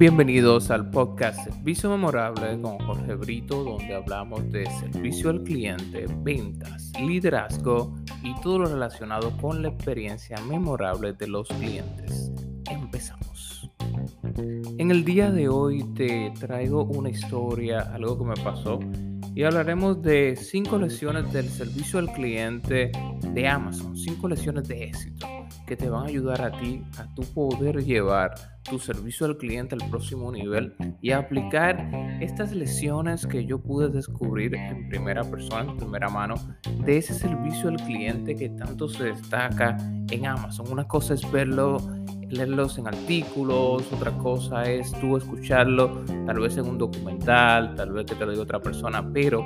Bienvenidos 0.00 0.70
al 0.70 0.88
podcast 0.88 1.44
Servicio 1.44 1.90
Memorable 1.90 2.58
con 2.62 2.78
Jorge 2.78 3.16
Brito, 3.16 3.62
donde 3.62 3.94
hablamos 3.94 4.50
de 4.50 4.64
servicio 4.64 5.28
al 5.28 5.42
cliente, 5.42 6.06
ventas, 6.22 6.90
liderazgo 6.98 7.94
y 8.22 8.34
todo 8.40 8.60
lo 8.60 8.64
relacionado 8.64 9.36
con 9.36 9.60
la 9.60 9.68
experiencia 9.68 10.38
memorable 10.48 11.12
de 11.12 11.26
los 11.26 11.48
clientes. 11.48 12.32
Empezamos. 12.70 13.70
En 14.78 14.90
el 14.90 15.04
día 15.04 15.30
de 15.30 15.50
hoy 15.50 15.84
te 15.92 16.32
traigo 16.40 16.84
una 16.84 17.10
historia, 17.10 17.80
algo 17.92 18.16
que 18.16 18.24
me 18.24 18.42
pasó, 18.42 18.80
y 19.34 19.42
hablaremos 19.42 20.00
de 20.00 20.34
cinco 20.34 20.78
lecciones 20.78 21.30
del 21.30 21.50
servicio 21.50 21.98
al 21.98 22.10
cliente 22.14 22.90
de 23.34 23.48
Amazon, 23.48 23.94
cinco 23.94 24.28
lecciones 24.28 24.66
de 24.66 24.84
éxito 24.84 25.26
que 25.66 25.76
te 25.76 25.90
van 25.90 26.04
a 26.04 26.08
ayudar 26.08 26.40
a 26.40 26.58
ti 26.58 26.82
a 26.96 27.06
tu 27.14 27.22
poder 27.34 27.84
llevar 27.84 28.34
tu 28.70 28.78
servicio 28.78 29.26
al 29.26 29.36
cliente 29.36 29.74
al 29.74 29.90
próximo 29.90 30.30
nivel 30.30 30.74
y 31.02 31.10
aplicar 31.10 31.90
estas 32.20 32.52
lecciones 32.52 33.26
que 33.26 33.44
yo 33.44 33.60
pude 33.60 33.88
descubrir 33.88 34.54
en 34.54 34.88
primera 34.88 35.24
persona, 35.24 35.72
en 35.72 35.76
primera 35.76 36.08
mano, 36.08 36.36
de 36.84 36.98
ese 36.98 37.12
servicio 37.12 37.68
al 37.68 37.76
cliente 37.76 38.36
que 38.36 38.48
tanto 38.50 38.88
se 38.88 39.04
destaca 39.04 39.76
en 40.10 40.26
Amazon. 40.26 40.66
Una 40.70 40.86
cosa 40.86 41.14
es 41.14 41.30
verlo 41.32 41.78
leerlos 42.30 42.78
en 42.78 42.86
artículos, 42.86 43.92
otra 43.92 44.16
cosa 44.18 44.62
es 44.62 44.92
tú 45.00 45.16
escucharlo, 45.16 46.04
tal 46.26 46.38
vez 46.38 46.56
en 46.56 46.66
un 46.66 46.78
documental, 46.78 47.74
tal 47.74 47.92
vez 47.92 48.06
que 48.06 48.14
te 48.14 48.24
lo 48.24 48.30
diga 48.30 48.44
otra 48.44 48.60
persona, 48.60 49.04
pero 49.12 49.42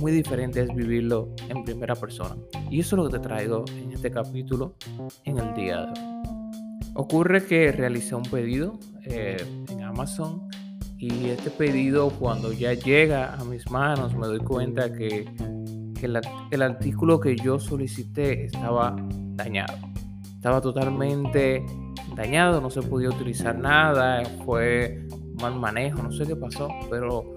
muy 0.00 0.12
diferente 0.12 0.62
es 0.62 0.74
vivirlo 0.74 1.30
en 1.48 1.62
primera 1.64 1.94
persona. 1.94 2.36
Y 2.70 2.80
eso 2.80 2.96
es 2.96 3.02
lo 3.02 3.08
que 3.08 3.18
te 3.18 3.22
traigo 3.22 3.64
en 3.68 3.92
este 3.92 4.10
capítulo 4.10 4.74
en 5.24 5.38
el 5.38 5.54
día 5.54 5.86
de 5.86 6.00
hoy. 6.00 6.37
Ocurre 7.00 7.46
que 7.46 7.70
realicé 7.70 8.16
un 8.16 8.24
pedido 8.24 8.76
eh, 9.04 9.36
en 9.70 9.84
Amazon 9.84 10.48
y 10.98 11.26
este 11.26 11.48
pedido 11.48 12.10
cuando 12.10 12.52
ya 12.52 12.74
llega 12.74 13.34
a 13.34 13.44
mis 13.44 13.70
manos 13.70 14.16
me 14.16 14.26
doy 14.26 14.40
cuenta 14.40 14.92
que, 14.92 15.24
el 16.02 16.62
artículo 16.62 17.20
que 17.20 17.36
yo 17.36 17.60
solicité 17.60 18.46
estaba 18.46 18.96
dañado. 19.36 19.78
Estaba 20.34 20.60
totalmente 20.60 21.64
dañado, 22.16 22.60
no 22.60 22.68
se 22.68 22.82
podía 22.82 23.10
utilizar 23.10 23.56
nada, 23.56 24.24
fue 24.44 25.06
mal 25.40 25.54
manejo, 25.54 26.02
no 26.02 26.10
sé 26.10 26.26
qué 26.26 26.34
pasó, 26.34 26.68
pero 26.90 27.36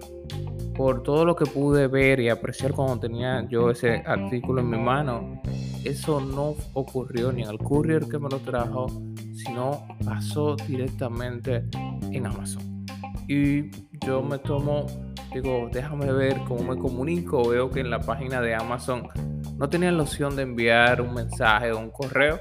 por 0.76 1.04
todo 1.04 1.24
lo 1.24 1.36
que 1.36 1.46
pude 1.46 1.86
ver 1.86 2.20
y 2.20 2.30
apreciar 2.30 2.74
cuando 2.74 3.00
tenía 3.00 3.48
yo 3.48 3.70
ese 3.70 4.02
artículo 4.08 4.62
en 4.62 4.72
mi 4.72 4.78
mano, 4.80 5.40
eso 5.84 6.22
no 6.22 6.56
ocurrió 6.74 7.32
ni 7.32 7.44
en 7.44 7.50
el 7.50 7.58
courier 7.58 8.08
que 8.08 8.20
me 8.20 8.30
lo 8.30 8.40
trajo, 8.40 8.88
sino 9.34 9.88
pasó 10.04 10.56
directamente 10.68 11.66
en 12.12 12.26
Amazon. 12.26 12.86
Y 13.28 13.72
yo 14.06 14.22
me 14.22 14.38
tomo, 14.40 14.86
digo, 15.34 15.70
déjame 15.72 16.12
ver 16.12 16.40
cómo 16.48 16.74
me 16.74 16.78
comunico. 16.78 17.48
Veo 17.50 17.70
que 17.70 17.80
en 17.80 17.90
la 17.90 18.00
página 18.00 18.42
de 18.42 18.56
Amazon 18.56 19.08
no 19.58 19.70
tenían 19.70 19.98
la 19.98 20.04
opción 20.04 20.36
de 20.36 20.44
enviar 20.44 21.02
un 21.02 21.14
mensaje 21.14 21.72
o 21.72 21.80
un 21.80 21.92
correo. 21.92 22.40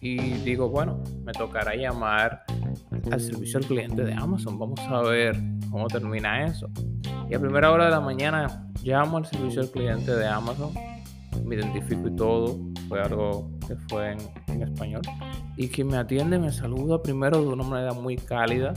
Y 0.00 0.18
digo, 0.18 0.68
bueno, 0.68 1.02
me 1.24 1.32
tocará 1.32 1.74
llamar 1.74 2.44
al 3.10 3.20
servicio 3.20 3.58
al 3.58 3.66
cliente 3.66 4.04
de 4.04 4.12
Amazon. 4.12 4.58
Vamos 4.58 4.80
a 4.80 5.00
ver 5.02 5.40
cómo 5.70 5.86
termina 5.88 6.44
eso. 6.46 6.68
Y 7.30 7.34
a 7.34 7.40
primera 7.40 7.70
hora 7.70 7.86
de 7.86 7.90
la 7.90 8.00
mañana 8.00 8.70
llamo 8.82 9.16
al 9.16 9.26
servicio 9.26 9.62
al 9.62 9.70
cliente 9.70 10.14
de 10.14 10.26
Amazon, 10.26 10.72
me 11.44 11.56
identifico 11.56 12.08
y 12.08 12.16
todo, 12.16 12.58
fue 12.94 13.02
algo 13.02 13.50
que 13.66 13.74
fue 13.88 14.12
en, 14.46 14.62
español. 14.62 15.02
Y 15.56 15.66
quien 15.66 15.88
me 15.88 15.96
atiende 15.96 16.38
me 16.38 16.52
saluda. 16.52 17.02
Primero 17.02 17.42
de 17.42 17.48
una 17.48 17.64
manera 17.64 17.92
muy 17.92 18.16
cálida, 18.16 18.72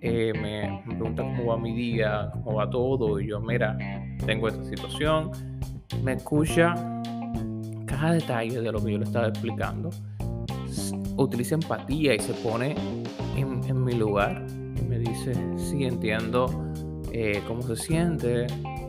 eh, 0.00 0.32
me, 0.40 0.82
me, 0.86 0.94
pregunta 0.94 1.22
cómo 1.22 1.46
va 1.48 1.58
mi 1.58 1.74
día, 1.74 2.30
cómo 2.32 2.54
va 2.54 2.70
todo, 2.70 3.20
y 3.20 3.28
yo, 3.28 3.40
mira, 3.40 3.76
tengo 4.24 4.48
esta 4.48 4.64
situación, 4.64 5.32
me 6.02 6.14
escucha 6.14 6.74
cada 7.84 8.14
detalle 8.14 8.62
de 8.62 8.72
lo 8.72 8.82
que 8.82 8.92
yo 8.92 8.98
le 8.98 9.04
estaba 9.04 9.28
explicando, 9.28 9.90
utiliza 11.18 11.54
empatía 11.54 12.14
y 12.14 12.20
se 12.20 12.32
pone 12.32 12.74
en, 13.36 13.62
en 13.64 13.84
mi 13.84 13.92
lugar. 13.92 14.46
Y 14.80 14.82
me 14.82 14.98
dice, 14.98 15.34
sí, 15.58 15.84
entiendo 15.84 16.72
eh, 17.12 17.42
cómo 17.46 17.60
se 17.60 17.76
siente 17.76 18.46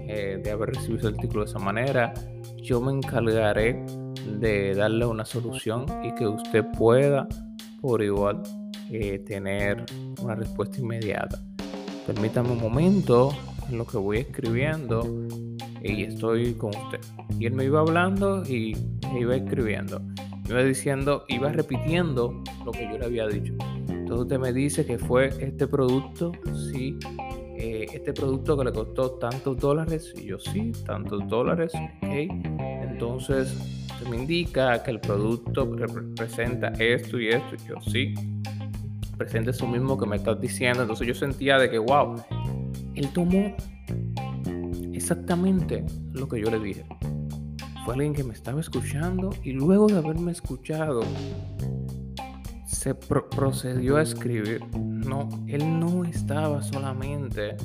eh, 0.08 0.40
de 0.42 0.52
haber 0.52 0.70
recibido 0.70 1.10
el 1.10 1.16
artículo 1.16 1.44
de 1.44 1.50
esa 1.50 1.60
manera. 1.60 2.14
Yo 2.62 2.80
me 2.80 2.94
encargaré 2.94 3.86
de 4.26 4.76
darle 4.76 5.06
una 5.06 5.26
solución 5.26 5.86
y 6.04 6.14
que 6.16 6.28
usted 6.28 6.66
pueda 6.78 7.28
por 7.82 8.02
igual 8.02 8.42
eh, 8.92 9.20
tener 9.20 9.86
una 10.22 10.36
respuesta 10.36 10.80
inmediata. 10.80 11.40
Permítame 12.06 12.52
un 12.52 12.62
momento 12.62 13.32
en 13.70 13.78
lo 13.78 13.86
que 13.86 13.98
voy 13.98 14.20
escribiendo 14.20 15.28
y 15.82 16.04
estoy 16.04 16.54
con 16.54 16.70
usted. 16.70 17.00
Y 17.40 17.46
él 17.46 17.54
me 17.54 17.66
iba 17.66 17.80
hablando 17.80 18.44
y 18.44 18.76
me 19.12 19.22
iba 19.22 19.36
escribiendo. 19.36 20.00
Me 20.00 20.50
iba 20.50 20.64
diciendo, 20.64 21.26
iba 21.28 21.50
repitiendo 21.50 22.44
lo 22.66 22.72
que 22.72 22.88
yo 22.92 22.98
le 22.98 23.06
había 23.06 23.28
dicho. 23.28 23.54
Entonces 23.88 24.24
usted 24.24 24.40
me 24.40 24.54
dice 24.54 24.86
que 24.86 24.98
fue 24.98 25.28
este 25.40 25.68
producto, 25.68 26.34
sí, 26.72 26.98
eh, 27.58 27.86
este 27.94 28.14
producto 28.14 28.58
que 28.58 28.66
le 28.66 28.74
costó 28.74 29.12
tantos 29.12 29.58
dólares, 29.58 30.14
y 30.18 30.26
yo 30.26 30.40
sí, 30.40 30.72
tantos 30.86 31.28
dólares, 31.28 31.72
ok. 31.74 32.10
Entonces 32.90 33.83
se 34.00 34.10
me 34.10 34.18
indica 34.18 34.82
que 34.84 34.92
el 34.92 35.00
producto 35.00 35.66
representa 35.76 36.70
esto 36.80 37.20
y 37.20 37.30
esto, 37.30 37.56
yo 37.68 37.76
sí, 37.82 38.14
presenta 39.18 39.52
eso 39.52 39.68
mismo 39.68 39.98
que 39.98 40.06
me 40.06 40.16
estás 40.16 40.40
diciendo. 40.40 40.82
Entonces 40.82 41.08
yo 41.08 41.16
sentía 41.16 41.58
de 41.58 41.70
que, 41.70 41.78
wow, 41.78 42.16
él 42.96 43.10
tomó 43.14 43.56
exactamente 44.94 45.86
lo 46.14 46.28
que 46.28 46.42
yo 46.42 46.50
le 46.50 46.60
dije. 46.60 46.86
Fue 47.86 47.96
alguien 47.96 48.14
que 48.14 48.24
me 48.24 48.34
estaba 48.34 48.62
escuchando 48.62 49.30
y 49.44 49.52
luego 49.52 49.88
de 49.88 49.98
haberme 49.98 50.32
escuchado, 50.32 51.02
se 52.66 52.96
procedió 52.96 53.98
a 53.98 54.02
escribir. 54.02 54.62
No, 54.76 55.30
él 55.48 55.80
no 55.80 56.06
estaba 56.06 56.62
solamente 56.62 57.56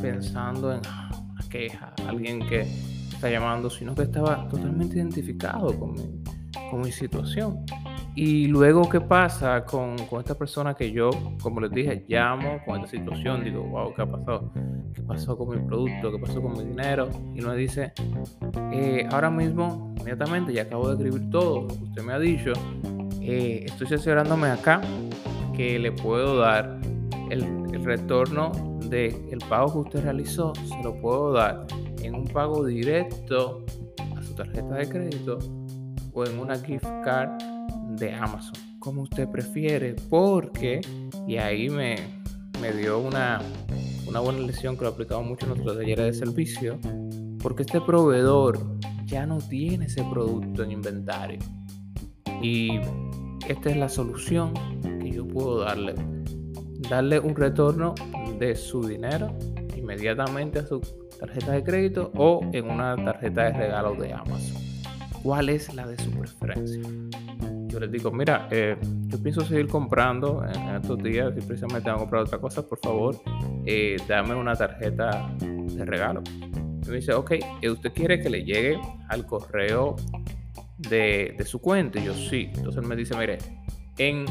pensando 0.00 0.72
en 0.72 0.80
ah, 0.86 1.10
una 1.30 1.48
queja, 1.48 1.94
alguien 2.06 2.46
que 2.46 2.66
está 3.24 3.40
llamando, 3.40 3.70
sino 3.70 3.94
que 3.94 4.02
estaba 4.02 4.46
totalmente 4.48 4.96
identificado 4.96 5.78
con 5.78 5.94
mi, 5.94 6.22
con 6.70 6.82
mi 6.82 6.92
situación. 6.92 7.64
Y 8.14 8.48
luego, 8.48 8.86
¿qué 8.88 9.00
pasa 9.00 9.64
con, 9.64 9.96
con, 10.10 10.20
esta 10.20 10.34
persona 10.34 10.74
que 10.74 10.92
yo, 10.92 11.08
como 11.42 11.60
les 11.60 11.70
dije, 11.70 12.04
llamo 12.06 12.60
con 12.66 12.76
esta 12.76 12.90
situación? 12.90 13.42
Digo, 13.42 13.62
wow, 13.62 13.94
¿qué 13.94 14.02
ha 14.02 14.06
pasado? 14.06 14.52
¿Qué 14.92 15.02
pasó 15.02 15.38
con 15.38 15.48
mi 15.48 15.66
producto? 15.66 16.12
¿Qué 16.12 16.18
pasó 16.18 16.42
con 16.42 16.52
mi 16.52 16.64
dinero? 16.64 17.08
Y 17.34 17.40
me 17.40 17.56
dice, 17.56 17.94
eh, 18.72 19.08
ahora 19.10 19.30
mismo, 19.30 19.94
inmediatamente, 19.98 20.52
ya 20.52 20.62
acabo 20.62 20.88
de 20.88 20.94
escribir 20.94 21.30
todo 21.30 21.66
usted 21.66 22.02
me 22.02 22.12
ha 22.12 22.18
dicho, 22.18 22.52
eh, 23.22 23.64
estoy 23.64 23.86
asesorándome 23.86 24.48
acá 24.48 24.82
que 25.56 25.78
le 25.78 25.92
puedo 25.92 26.36
dar 26.36 26.78
el, 27.30 27.64
retorno 27.84 28.52
del 28.88 29.38
pago 29.48 29.72
que 29.72 29.78
usted 29.78 30.04
realizó, 30.04 30.54
se 30.54 30.82
lo 30.82 30.94
puedo 31.00 31.32
dar 31.32 31.66
en 32.04 32.14
un 32.14 32.24
pago 32.24 32.64
directo 32.64 33.64
a 34.16 34.22
su 34.22 34.34
tarjeta 34.34 34.76
de 34.76 34.88
crédito 34.88 35.38
o 36.12 36.24
en 36.24 36.38
una 36.38 36.56
gift 36.58 36.86
card 37.04 37.30
de 37.96 38.12
Amazon, 38.12 38.54
como 38.78 39.02
usted 39.02 39.28
prefiere, 39.28 39.96
porque, 40.08 40.80
y 41.26 41.36
ahí 41.36 41.68
me, 41.68 41.96
me 42.60 42.72
dio 42.72 42.98
una, 42.98 43.40
una 44.06 44.20
buena 44.20 44.40
lección 44.40 44.76
que 44.76 44.84
lo 44.84 44.90
aplicamos 44.90 45.26
mucho 45.26 45.46
en 45.46 45.52
nuestros 45.52 45.76
talleres 45.76 46.06
de 46.06 46.26
servicio, 46.26 46.78
porque 47.42 47.62
este 47.62 47.80
proveedor 47.80 48.58
ya 49.06 49.26
no 49.26 49.38
tiene 49.38 49.86
ese 49.86 50.04
producto 50.04 50.62
en 50.62 50.72
inventario. 50.72 51.38
Y 52.42 52.78
esta 53.48 53.70
es 53.70 53.76
la 53.76 53.88
solución 53.88 54.52
que 55.00 55.10
yo 55.10 55.26
puedo 55.26 55.60
darle. 55.60 55.94
Darle 56.88 57.18
un 57.18 57.34
retorno 57.34 57.94
de 58.38 58.54
su 58.56 58.86
dinero 58.86 59.36
inmediatamente 59.76 60.60
a 60.60 60.66
su 60.66 60.80
tarjeta 61.26 61.52
de 61.52 61.64
crédito 61.64 62.12
o 62.16 62.40
en 62.52 62.70
una 62.70 62.96
tarjeta 62.96 63.44
de 63.44 63.52
regalo 63.52 63.94
de 63.94 64.12
Amazon. 64.12 64.62
¿Cuál 65.22 65.48
es 65.48 65.74
la 65.74 65.86
de 65.86 65.96
su 65.98 66.10
preferencia? 66.10 66.82
Yo 67.68 67.80
les 67.80 67.90
digo, 67.90 68.12
mira, 68.12 68.46
eh, 68.50 68.76
yo 69.06 69.22
pienso 69.22 69.40
seguir 69.40 69.66
comprando 69.66 70.44
en, 70.44 70.76
estos 70.76 71.02
días, 71.02 71.32
si 71.34 71.40
precisamente 71.40 71.88
van 71.88 71.96
a 71.96 72.00
comprar 72.00 72.22
otra 72.22 72.38
cosa, 72.38 72.66
por 72.66 72.78
favor, 72.78 73.16
eh, 73.64 73.96
dame 74.06 74.34
una 74.34 74.54
tarjeta 74.54 75.28
de 75.40 75.84
regalo. 75.84 76.22
Y 76.84 76.88
me 76.88 76.96
dice, 76.96 77.14
ok, 77.14 77.32
eh, 77.62 77.70
¿usted 77.70 77.92
quiere 77.92 78.20
que 78.20 78.28
le 78.28 78.44
llegue 78.44 78.78
al 79.08 79.26
correo 79.26 79.96
de, 80.78 81.42
su 81.46 81.60
cuenta. 81.60 81.98
Y 81.98 82.04
yo 82.04 82.14
sí. 82.14 82.50
Entonces 82.54 82.82
él 82.82 82.88
me 82.88 82.96
dice, 82.96 83.16
mire, 83.16 83.38
en 83.98 84.24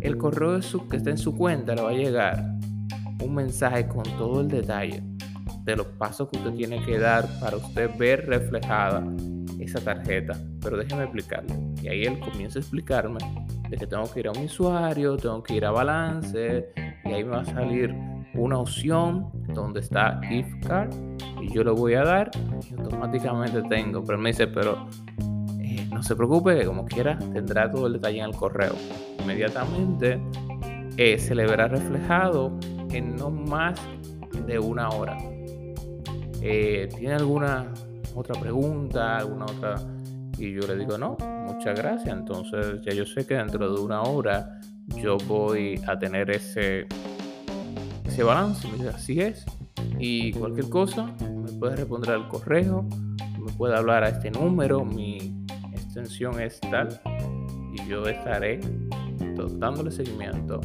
el 0.00 0.16
correo 0.16 0.52
de 0.52 0.62
su, 0.62 0.88
que 0.88 0.96
está 0.96 1.10
en 1.10 1.18
su 1.18 1.36
cuenta 1.36 1.74
le 1.74 1.82
va 1.82 1.90
a 1.90 1.94
llegar 1.94 2.44
un 3.22 3.34
mensaje 3.34 3.86
con 3.88 4.04
todo 4.16 4.42
el 4.42 4.48
detalle 4.48 5.02
de 5.66 5.76
los 5.76 5.86
pasos 5.86 6.28
que 6.30 6.38
usted 6.38 6.52
tiene 6.52 6.80
que 6.84 6.98
dar 6.98 7.26
para 7.40 7.56
usted 7.56 7.90
ver 7.98 8.26
reflejada 8.26 9.04
esa 9.58 9.80
tarjeta. 9.80 10.38
Pero 10.62 10.76
déjeme 10.76 11.02
explicarle. 11.02 11.54
Y 11.82 11.88
ahí 11.88 12.04
él 12.04 12.20
comienza 12.20 12.58
a 12.58 12.62
explicarme 12.62 13.18
de 13.68 13.76
que 13.76 13.86
tengo 13.86 14.10
que 14.10 14.20
ir 14.20 14.28
a 14.28 14.30
un 14.30 14.44
usuario, 14.44 15.16
tengo 15.16 15.42
que 15.42 15.54
ir 15.54 15.64
a 15.64 15.72
balance, 15.72 16.68
y 17.04 17.08
ahí 17.08 17.24
me 17.24 17.30
va 17.30 17.40
a 17.40 17.44
salir 17.44 17.92
una 18.34 18.58
opción 18.58 19.28
donde 19.54 19.80
está 19.80 20.20
gift 20.28 20.66
card 20.66 20.92
y 21.40 21.52
yo 21.52 21.64
le 21.64 21.70
voy 21.70 21.94
a 21.94 22.04
dar 22.04 22.30
y 22.70 22.80
automáticamente 22.80 23.62
tengo. 23.62 24.04
Pero 24.04 24.18
me 24.18 24.30
dice, 24.30 24.46
pero 24.46 24.86
eh, 25.60 25.88
no 25.90 26.02
se 26.02 26.14
preocupe, 26.14 26.56
que 26.56 26.64
como 26.64 26.84
quiera 26.84 27.18
tendrá 27.18 27.70
todo 27.70 27.88
el 27.88 27.94
detalle 27.94 28.20
en 28.20 28.26
el 28.26 28.36
correo. 28.36 28.74
Inmediatamente 29.20 30.20
eh, 30.96 31.18
se 31.18 31.34
le 31.34 31.44
verá 31.44 31.66
reflejado 31.66 32.56
en 32.92 33.16
no 33.16 33.30
más 33.30 33.80
de 34.46 34.60
una 34.60 34.90
hora. 34.90 35.16
Eh, 36.48 36.88
¿Tiene 36.96 37.14
alguna 37.14 37.74
otra 38.14 38.40
pregunta? 38.40 39.18
¿Alguna 39.18 39.46
otra? 39.46 39.74
Y 40.38 40.54
yo 40.54 40.64
le 40.68 40.76
digo, 40.76 40.96
no, 40.96 41.16
muchas 41.44 41.76
gracias. 41.76 42.16
Entonces 42.16 42.82
ya 42.82 42.92
yo 42.92 43.04
sé 43.04 43.26
que 43.26 43.34
dentro 43.34 43.74
de 43.74 43.80
una 43.80 44.02
hora 44.02 44.60
yo 45.02 45.16
voy 45.26 45.80
a 45.88 45.98
tener 45.98 46.30
ese, 46.30 46.86
ese 48.04 48.22
balance. 48.22 48.68
Me 48.68 48.74
dice, 48.74 48.90
así 48.90 49.20
es. 49.20 49.44
Y 49.98 50.34
cualquier 50.34 50.68
cosa, 50.68 51.12
me 51.20 51.50
puede 51.58 51.74
responder 51.74 52.12
al 52.12 52.28
correo, 52.28 52.86
me 53.44 53.52
puede 53.54 53.76
hablar 53.76 54.04
a 54.04 54.10
este 54.10 54.30
número, 54.30 54.84
mi 54.84 55.44
extensión 55.72 56.40
es 56.40 56.60
tal. 56.60 57.00
Y 57.72 57.88
yo 57.88 58.06
estaré 58.06 58.60
dándole 59.58 59.90
seguimiento 59.90 60.60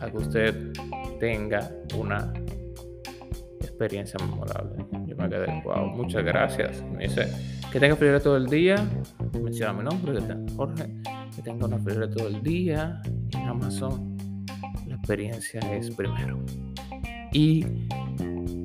a 0.00 0.10
que 0.10 0.16
usted 0.16 0.72
tenga 1.20 1.70
una 1.94 2.32
experiencia 3.78 4.18
memorable. 4.26 4.84
Yo 5.06 5.16
me 5.16 5.28
quedé, 5.28 5.62
wow, 5.64 5.86
muchas 5.86 6.24
gracias. 6.24 6.82
Me 6.82 7.04
dice, 7.04 7.32
que 7.72 7.78
tenga 7.78 7.94
frío 7.94 8.20
todo 8.20 8.36
el 8.36 8.46
día. 8.46 8.76
Menciona 9.40 9.72
mi 9.72 9.84
nombre, 9.84 10.14
que 10.14 10.20
tenga 10.20 10.52
Jorge. 10.56 10.88
Que 11.34 11.42
tenga 11.42 11.66
una 11.66 11.78
frío 11.78 12.10
todo 12.10 12.26
el 12.26 12.42
día. 12.42 13.00
En 13.32 13.48
Amazon, 13.48 14.16
la 14.86 14.96
experiencia 14.96 15.60
es 15.72 15.90
primero. 15.92 16.40
Y 17.32 17.64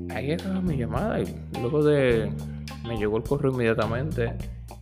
ahí 0.09 0.31
acaba 0.31 0.61
mi 0.61 0.77
llamada. 0.77 1.21
Y 1.21 1.27
luego 1.59 1.83
de. 1.83 2.31
Me 2.87 2.97
llegó 2.97 3.17
el 3.17 3.23
correo 3.23 3.51
inmediatamente. 3.51 4.33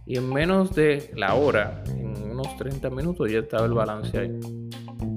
Y 0.05 0.17
en 0.17 0.31
menos 0.31 0.73
de 0.73 1.11
la 1.15 1.35
hora, 1.35 1.83
en 1.87 2.31
unos 2.31 2.55
30 2.57 2.89
minutos, 2.89 3.29
ya 3.29 3.39
estaba 3.39 3.65
el 3.65 3.73
balance 3.73 4.17
ahí. 4.17 4.39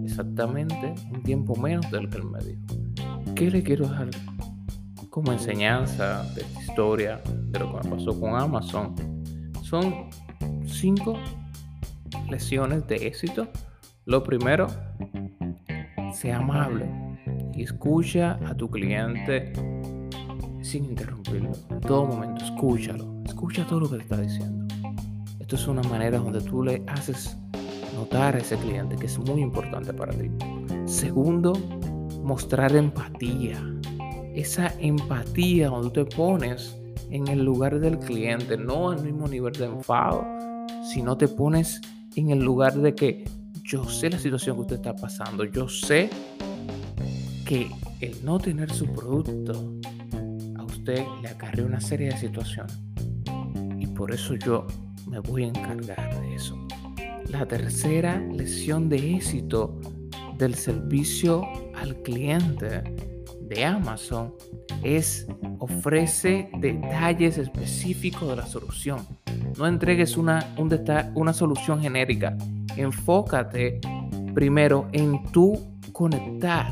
Exactamente 0.05 0.95
un 1.13 1.23
tiempo 1.23 1.57
menos 1.57 1.91
del 1.91 2.09
que 2.09 2.19
él 2.19 2.25
me 2.25 2.39
dijo. 2.41 3.35
¿Qué 3.35 3.51
le 3.51 3.63
quiero 3.63 3.89
dejar 3.89 4.11
como 5.15 5.31
enseñanza 5.31 6.25
de 6.35 6.41
esta 6.41 6.61
historia, 6.61 7.21
de 7.25 7.61
lo 7.61 7.71
que 7.71 7.89
me 7.89 7.95
pasó 7.95 8.19
con 8.19 8.35
Amazon, 8.35 8.97
son 9.63 10.11
cinco 10.67 11.17
lecciones 12.29 12.85
de 12.89 12.97
éxito. 12.97 13.47
Lo 14.07 14.25
primero, 14.25 14.67
sea 16.13 16.39
amable 16.39 16.91
y 17.55 17.63
escucha 17.63 18.41
a 18.45 18.57
tu 18.57 18.69
cliente 18.69 19.53
sin 20.63 20.87
interrumpirlo. 20.87 21.53
En 21.71 21.81
todo 21.83 22.07
momento, 22.07 22.45
escúchalo. 22.45 23.23
Escucha 23.25 23.65
todo 23.69 23.79
lo 23.79 23.91
que 23.91 23.99
te 23.99 24.03
está 24.03 24.17
diciendo. 24.17 24.67
Esto 25.39 25.55
es 25.55 25.69
una 25.69 25.83
manera 25.85 26.19
donde 26.19 26.41
tú 26.41 26.65
le 26.65 26.83
haces 26.89 27.39
notar 27.95 28.35
a 28.35 28.39
ese 28.39 28.57
cliente 28.57 28.97
que 28.97 29.07
es 29.07 29.17
muy 29.21 29.43
importante 29.43 29.95
para 29.95 30.13
ti. 30.13 30.29
Segundo, 30.87 31.53
mostrar 32.21 32.75
empatía 32.75 33.63
esa 34.35 34.75
empatía 34.79 35.69
tú 35.69 35.91
te 35.91 36.05
pones 36.05 36.77
en 37.11 37.29
el 37.29 37.45
lugar 37.45 37.79
del 37.79 37.99
cliente, 37.99 38.57
no 38.57 38.91
al 38.91 39.03
mismo 39.03 39.29
nivel 39.29 39.53
de 39.53 39.67
enfado, 39.67 40.27
sino 40.93 41.17
te 41.17 41.29
pones 41.29 41.81
en 42.17 42.31
el 42.31 42.41
lugar 42.41 42.75
de 42.75 42.95
que 42.95 43.25
yo 43.63 43.89
sé 43.89 44.11
la 44.11 44.19
situación 44.19 44.57
que 44.57 44.63
usted 44.63 44.77
está 44.77 44.95
pasando, 44.97 45.45
yo 45.45 45.69
sé 45.69 46.11
que 47.47 47.71
el 48.01 48.25
no 48.25 48.39
tener 48.39 48.73
su 48.73 48.87
producto 48.87 49.79
a 50.59 50.65
usted 50.65 51.05
le 51.23 51.29
acarrea 51.29 51.65
una 51.65 51.81
serie 51.81 52.09
de 52.09 52.17
situaciones. 52.17 52.79
Y 53.79 53.87
por 53.87 54.13
eso 54.13 54.35
yo 54.35 54.67
me 55.07 55.21
voy 55.21 55.45
a 55.45 55.49
encargar 55.49 56.21
de 56.21 56.35
eso. 56.35 56.57
La 57.29 57.47
tercera 57.47 58.19
lección 58.19 58.89
de 58.89 59.15
éxito 59.17 59.79
del 60.39 60.55
servicio 60.55 61.43
al 61.75 61.97
cliente 62.03 62.83
de 63.49 63.65
Amazon 63.65 64.35
es 64.83 65.27
ofrece 65.59 66.51
detalles 66.59 67.39
específicos 67.39 68.29
de 68.29 68.37
la 68.37 68.47
solución. 68.47 69.07
No 69.57 69.67
entregues 69.67 70.17
una, 70.17 70.55
una 71.15 71.33
solución 71.33 71.81
genérica. 71.81 72.37
Enfócate 72.77 73.81
primero 74.35 74.89
en 74.93 75.23
tu 75.31 75.79
conectar. 75.93 76.67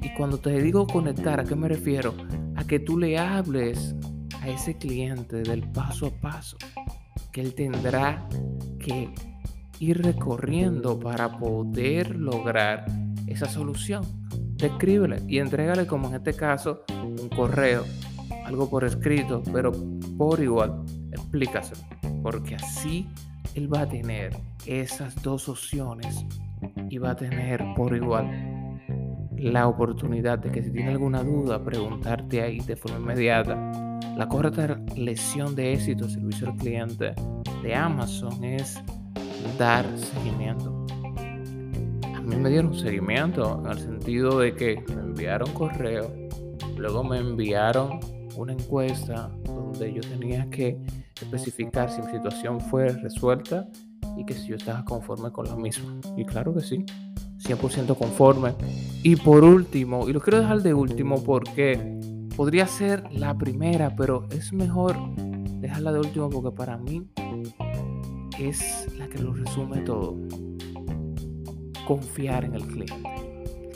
Y 0.00 0.12
cuando 0.14 0.38
te 0.38 0.60
digo 0.60 0.86
conectar, 0.86 1.40
¿a 1.40 1.44
qué 1.44 1.54
me 1.54 1.68
refiero? 1.68 2.14
A 2.56 2.64
que 2.64 2.80
tú 2.80 2.98
le 2.98 3.18
hables 3.18 3.94
a 4.40 4.48
ese 4.48 4.76
cliente 4.76 5.42
del 5.42 5.62
paso 5.70 6.06
a 6.06 6.10
paso 6.10 6.56
que 7.30 7.40
él 7.40 7.54
tendrá 7.54 8.28
que 8.78 9.08
ir 9.78 10.02
recorriendo 10.02 10.98
para 10.98 11.38
poder 11.38 12.16
lograr 12.16 12.84
esa 13.26 13.48
solución 13.48 14.21
escríbele 14.66 15.22
y 15.28 15.38
entrégale 15.38 15.86
como 15.86 16.08
en 16.08 16.14
este 16.14 16.34
caso 16.34 16.84
un 16.90 17.28
correo, 17.28 17.84
algo 18.44 18.68
por 18.68 18.84
escrito, 18.84 19.42
pero 19.52 19.72
por 20.16 20.40
igual, 20.40 20.84
explícaselo, 21.10 21.80
porque 22.22 22.56
así 22.56 23.08
él 23.54 23.72
va 23.72 23.82
a 23.82 23.88
tener 23.88 24.36
esas 24.66 25.20
dos 25.22 25.48
opciones 25.48 26.26
y 26.88 26.98
va 26.98 27.10
a 27.10 27.16
tener 27.16 27.62
por 27.76 27.94
igual 27.94 28.30
la 29.36 29.66
oportunidad 29.66 30.38
de 30.38 30.52
que 30.52 30.62
si 30.62 30.70
tiene 30.70 30.90
alguna 30.90 31.22
duda, 31.22 31.62
preguntarte 31.62 32.42
ahí 32.42 32.60
de 32.60 32.76
forma 32.76 32.98
inmediata. 32.98 33.72
La 34.16 34.28
cuarta 34.28 34.78
lección 34.94 35.56
de 35.56 35.72
éxito 35.72 36.08
servicio 36.08 36.48
al 36.48 36.56
cliente 36.56 37.14
de 37.62 37.74
Amazon 37.74 38.44
es 38.44 38.80
dar 39.58 39.84
seguimiento 39.96 40.71
me 42.36 42.50
dieron 42.50 42.74
seguimiento 42.74 43.60
en 43.64 43.70
el 43.70 43.78
sentido 43.78 44.38
de 44.38 44.54
que 44.54 44.82
me 44.94 45.02
enviaron 45.02 45.52
correo, 45.52 46.10
luego 46.76 47.04
me 47.04 47.18
enviaron 47.18 48.00
una 48.36 48.52
encuesta 48.52 49.30
donde 49.44 49.92
yo 49.92 50.00
tenía 50.00 50.48
que 50.50 50.78
especificar 51.20 51.90
si 51.90 52.00
mi 52.02 52.10
situación 52.12 52.60
fue 52.60 52.88
resuelta 52.88 53.68
y 54.16 54.24
que 54.24 54.34
si 54.34 54.48
yo 54.48 54.56
estaba 54.56 54.84
conforme 54.84 55.30
con 55.30 55.46
la 55.46 55.56
misma. 55.56 56.00
Y 56.16 56.24
claro 56.24 56.54
que 56.54 56.60
sí, 56.60 56.84
100% 57.38 57.96
conforme. 57.96 58.54
Y 59.02 59.16
por 59.16 59.44
último, 59.44 60.08
y 60.08 60.12
lo 60.12 60.20
quiero 60.20 60.40
dejar 60.40 60.62
de 60.62 60.74
último 60.74 61.22
porque 61.22 62.00
podría 62.36 62.66
ser 62.66 63.04
la 63.12 63.36
primera, 63.36 63.94
pero 63.96 64.26
es 64.30 64.52
mejor 64.52 64.96
dejarla 65.60 65.92
de 65.92 66.00
último 66.00 66.30
porque 66.30 66.56
para 66.56 66.76
mí 66.78 67.06
es 68.38 68.88
la 68.98 69.08
que 69.08 69.18
lo 69.18 69.32
resume 69.32 69.78
todo 69.82 70.16
confiar 71.96 72.44
en 72.46 72.54
el 72.54 72.66
cliente. 72.66 73.10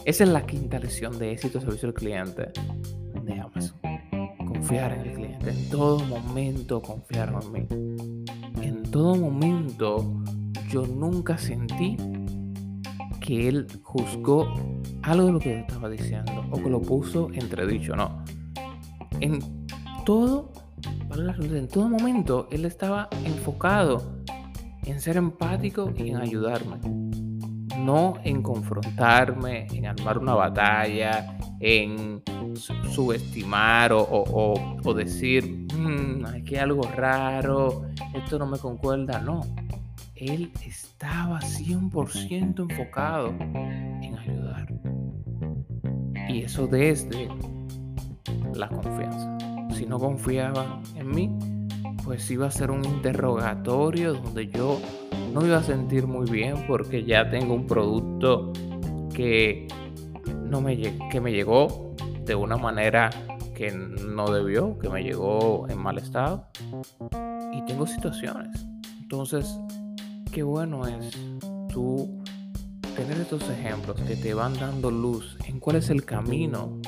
Esa 0.06 0.24
es 0.24 0.30
la 0.30 0.46
quinta 0.46 0.78
lección 0.78 1.18
de 1.18 1.32
éxito 1.32 1.60
servicio 1.60 1.88
al 1.88 1.94
cliente 1.94 2.50
de 3.24 3.32
Amazon. 3.34 3.78
Confiar 4.38 4.92
en 4.92 5.00
el 5.00 5.12
cliente. 5.12 5.50
En 5.50 5.68
todo 5.68 5.98
momento 5.98 6.80
confiar 6.80 7.34
en 7.42 7.52
mí. 7.52 7.66
En 8.62 8.82
todo 8.84 9.16
momento 9.16 10.22
yo 10.70 10.86
nunca 10.86 11.36
sentí 11.36 11.98
que 13.20 13.48
él 13.48 13.66
juzgó 13.82 14.54
algo 15.02 15.26
de 15.26 15.32
lo 15.32 15.38
que 15.38 15.50
yo 15.50 15.58
estaba 15.58 15.90
diciendo 15.90 16.42
o 16.50 16.56
que 16.56 16.70
lo 16.70 16.80
puso 16.80 17.28
entredicho. 17.34 17.94
No. 17.96 18.24
En 19.20 19.40
todo, 20.06 20.52
en 21.14 21.68
todo 21.68 21.90
momento 21.90 22.48
él 22.50 22.64
estaba 22.64 23.10
enfocado 23.26 24.22
en 24.86 25.00
ser 25.02 25.18
empático 25.18 25.92
y 25.94 26.08
en 26.08 26.16
ayudarme 26.16 27.05
no 27.78 28.14
en 28.24 28.42
confrontarme, 28.42 29.66
en 29.72 29.86
armar 29.86 30.18
una 30.18 30.34
batalla, 30.34 31.38
en 31.60 32.22
subestimar 32.90 33.92
o, 33.92 34.94
decir, 34.94 35.66
mmm, 35.74 36.24
aquí 36.26 36.54
hay 36.54 36.62
algo 36.62 36.82
raro, 36.82 37.86
esto 38.14 38.38
no 38.38 38.46
me 38.46 38.58
concuerda. 38.58 39.20
No, 39.20 39.42
él 40.14 40.52
estaba 40.64 41.40
100% 41.40 42.70
enfocado 42.70 43.28
en 43.28 44.16
ayudar. 44.18 44.72
Y 46.28 46.42
eso 46.42 46.66
desde 46.66 47.28
la 48.54 48.68
confianza. 48.68 49.36
Si 49.74 49.86
no 49.86 49.98
confiaba 49.98 50.80
en 50.94 51.10
mí, 51.10 51.30
pues 52.04 52.30
iba 52.30 52.46
a 52.46 52.50
ser 52.50 52.70
un 52.70 52.84
interrogatorio 52.84 54.14
donde 54.14 54.48
yo 54.48 54.80
no 55.36 55.44
iba 55.44 55.58
a 55.58 55.62
sentir 55.62 56.06
muy 56.06 56.30
bien 56.30 56.64
porque 56.66 57.04
ya 57.04 57.28
tengo 57.28 57.52
un 57.52 57.66
producto 57.66 58.54
que, 59.12 59.68
no 60.48 60.62
me, 60.62 60.80
que 61.10 61.20
me 61.20 61.30
llegó 61.30 61.94
de 62.24 62.34
una 62.34 62.56
manera 62.56 63.10
que 63.54 63.70
no 63.70 64.32
debió, 64.32 64.78
que 64.78 64.88
me 64.88 65.02
llegó 65.02 65.68
en 65.68 65.78
mal 65.78 65.98
estado. 65.98 66.48
Y 67.52 67.62
tengo 67.66 67.86
situaciones. 67.86 68.66
Entonces, 69.02 69.60
qué 70.32 70.42
bueno 70.42 70.86
es 70.86 71.10
tú 71.70 72.24
tener 72.96 73.20
estos 73.20 73.46
ejemplos 73.50 74.00
que 74.08 74.16
te 74.16 74.32
van 74.32 74.54
dando 74.54 74.90
luz 74.90 75.36
en 75.46 75.60
cuál 75.60 75.76
es 75.76 75.90
el 75.90 76.06
camino 76.06 76.80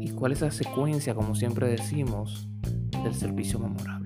y 0.00 0.10
cuál 0.10 0.32
es 0.32 0.40
la 0.40 0.50
secuencia, 0.50 1.14
como 1.14 1.36
siempre 1.36 1.68
decimos, 1.68 2.48
del 3.04 3.14
servicio 3.14 3.60
memorable. 3.60 4.01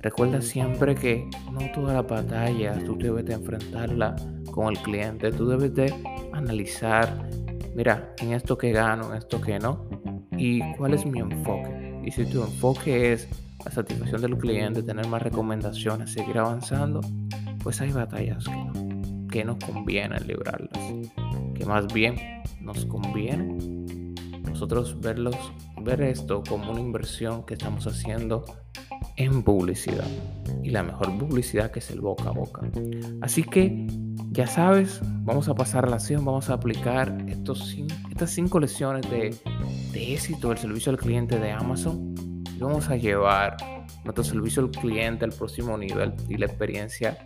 Recuerda 0.00 0.40
siempre 0.40 0.94
que 0.94 1.28
no 1.50 1.58
toda 1.74 1.94
la 1.94 2.02
batalla 2.02 2.78
tú 2.84 2.96
debes 2.96 3.26
de 3.26 3.34
enfrentarla 3.34 4.14
con 4.52 4.68
el 4.68 4.78
cliente, 4.82 5.32
tú 5.32 5.48
debes 5.48 5.74
de 5.74 5.92
analizar, 6.32 7.28
mira, 7.74 8.14
en 8.18 8.32
esto 8.32 8.56
que 8.56 8.70
gano, 8.70 9.10
en 9.10 9.18
esto 9.18 9.40
que 9.40 9.58
no, 9.58 9.88
y 10.36 10.60
cuál 10.74 10.94
es 10.94 11.04
mi 11.04 11.18
enfoque. 11.18 12.00
Y 12.04 12.12
si 12.12 12.24
tu 12.26 12.42
enfoque 12.42 13.12
es 13.12 13.28
la 13.64 13.72
satisfacción 13.72 14.22
del 14.22 14.38
cliente, 14.38 14.82
tener 14.82 15.06
más 15.08 15.20
recomendaciones, 15.20 16.12
seguir 16.12 16.38
avanzando, 16.38 17.00
pues 17.62 17.80
hay 17.80 17.90
batallas 17.90 18.44
que 18.44 18.54
no, 18.54 19.28
que 19.28 19.44
nos 19.44 19.56
conviene 19.64 20.20
librarlas, 20.20 20.78
que 21.54 21.66
más 21.66 21.92
bien 21.92 22.16
nos 22.60 22.84
conviene 22.86 23.58
nosotros 24.48 24.98
verlos, 25.00 25.36
ver 25.88 26.02
esto 26.02 26.42
como 26.46 26.72
una 26.72 26.80
inversión 26.80 27.46
que 27.46 27.54
estamos 27.54 27.86
haciendo 27.86 28.44
en 29.16 29.42
publicidad 29.42 30.04
y 30.62 30.68
la 30.68 30.82
mejor 30.82 31.16
publicidad 31.16 31.70
que 31.70 31.78
es 31.78 31.90
el 31.90 32.02
boca 32.02 32.28
a 32.28 32.32
boca. 32.32 32.60
Así 33.22 33.42
que 33.42 33.86
ya 34.30 34.46
sabes, 34.46 35.00
vamos 35.22 35.48
a 35.48 35.54
pasar 35.54 35.86
a 35.86 35.88
la 35.88 35.96
acción, 35.96 36.26
vamos 36.26 36.50
a 36.50 36.54
aplicar 36.54 37.16
estos, 37.26 37.74
estas 38.10 38.30
cinco 38.30 38.60
lecciones 38.60 39.10
de, 39.10 39.34
de 39.92 40.12
éxito 40.12 40.50
del 40.50 40.58
servicio 40.58 40.92
al 40.92 40.98
cliente 40.98 41.38
de 41.38 41.52
Amazon 41.52 42.14
y 42.54 42.60
vamos 42.60 42.90
a 42.90 42.96
llevar 42.96 43.56
nuestro 44.04 44.24
servicio 44.24 44.62
al 44.64 44.70
cliente 44.70 45.24
al 45.24 45.32
próximo 45.32 45.78
nivel 45.78 46.12
y 46.28 46.36
la 46.36 46.44
experiencia 46.44 47.16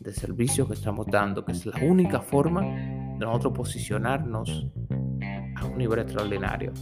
de 0.00 0.12
servicio 0.12 0.66
que 0.66 0.74
estamos 0.74 1.06
dando, 1.06 1.44
que 1.44 1.52
es 1.52 1.64
la 1.66 1.78
única 1.84 2.20
forma 2.20 2.62
de 2.62 3.18
nosotros 3.20 3.52
posicionarnos 3.56 4.66
a 5.54 5.64
un 5.66 5.78
nivel 5.78 6.00
extraordinario. 6.00 6.72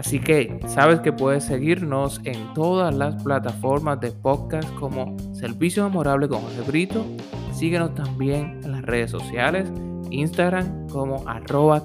Así 0.00 0.18
que 0.18 0.58
sabes 0.66 1.00
que 1.00 1.12
puedes 1.12 1.44
seguirnos 1.44 2.22
en 2.24 2.54
todas 2.54 2.94
las 2.94 3.22
plataformas 3.22 4.00
de 4.00 4.12
podcast 4.12 4.66
como 4.76 5.14
Servicio 5.34 5.84
Memorable 5.84 6.26
con 6.26 6.40
José 6.40 6.62
Brito. 6.62 7.04
Síguenos 7.52 7.94
también 7.94 8.62
en 8.64 8.72
las 8.72 8.80
redes 8.80 9.10
sociales, 9.10 9.70
Instagram 10.10 10.88
como 10.88 11.28
arroba 11.28 11.84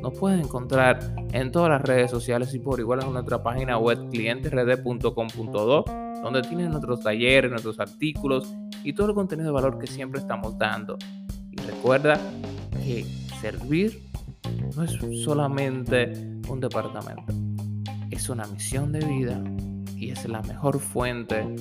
Nos 0.00 0.18
puedes 0.18 0.40
encontrar 0.42 1.00
en 1.34 1.52
todas 1.52 1.68
las 1.68 1.82
redes 1.82 2.10
sociales 2.10 2.54
y 2.54 2.60
por 2.60 2.80
igual 2.80 3.02
en 3.04 3.12
nuestra 3.12 3.42
página 3.42 3.76
web 3.76 4.08
clienterd.com.do 4.08 5.84
donde 6.22 6.40
tienes 6.48 6.70
nuestros 6.70 7.02
talleres, 7.02 7.50
nuestros 7.50 7.78
artículos 7.78 8.56
y 8.84 8.94
todo 8.94 9.10
el 9.10 9.14
contenido 9.14 9.48
de 9.48 9.52
valor 9.52 9.78
que 9.78 9.86
siempre 9.86 10.18
estamos 10.18 10.56
dando. 10.56 10.96
Y 11.50 11.60
recuerda 11.60 12.18
que 12.82 13.04
servir 13.42 14.05
no 14.74 14.82
es 14.82 15.22
solamente 15.24 16.12
un 16.48 16.60
departamento, 16.60 17.32
es 18.10 18.28
una 18.28 18.46
misión 18.46 18.92
de 18.92 19.04
vida 19.04 19.42
y 19.96 20.10
es 20.10 20.28
la 20.28 20.42
mejor 20.42 20.78
fuente 20.78 21.56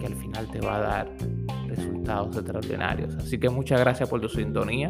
que 0.00 0.06
al 0.06 0.14
final 0.16 0.48
te 0.50 0.60
va 0.60 0.76
a 0.76 0.80
dar 0.80 1.16
resultados 1.68 2.36
extraordinarios. 2.36 3.14
Así 3.16 3.38
que 3.38 3.48
muchas 3.48 3.80
gracias 3.80 4.08
por 4.08 4.20
tu 4.20 4.28
sintonía 4.28 4.88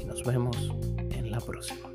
y 0.00 0.04
nos 0.04 0.22
vemos 0.24 0.56
en 1.10 1.30
la 1.30 1.40
próxima. 1.40 1.93